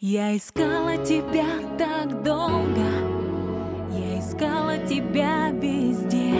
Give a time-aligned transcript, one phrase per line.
[0.00, 1.44] Я искала тебя
[1.76, 2.86] так долго,
[3.90, 6.34] я искала тебя везде.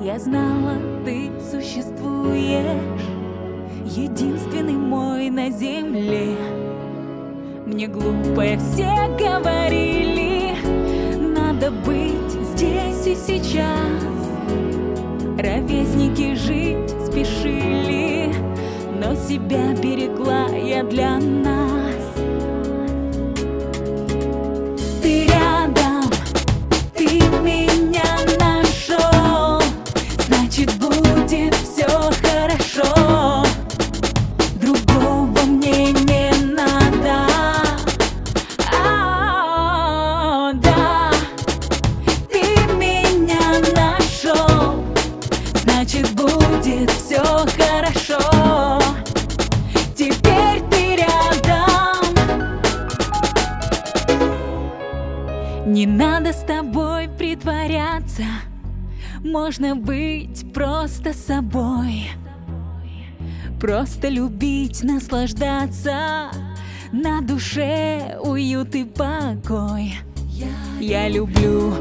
[0.00, 3.08] Я знала, ты существуешь,
[3.86, 6.36] единственный мой на земле.
[7.66, 10.54] Мне глупое все говорили,
[11.34, 13.66] надо быть здесь и сейчас.
[15.36, 18.32] Ровесники жить спешили,
[18.94, 21.65] но себя берегла я для нас.
[55.76, 58.24] Не надо с тобой притворяться.
[59.22, 62.08] Можно быть просто собой.
[63.60, 66.30] Просто любить, наслаждаться.
[66.92, 69.96] На душе уют и покой.
[70.80, 71.74] Я люблю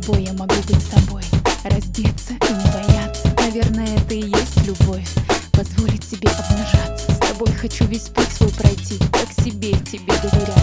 [0.00, 1.22] тобой я могу быть собой
[1.64, 3.28] Раздеться и не бояться.
[3.36, 5.08] Наверное, это и есть любовь.
[5.52, 7.12] Позволить себе обнажаться.
[7.12, 8.98] С тобой хочу весь путь свой пройти.
[9.12, 10.57] Как себе тебе доверяю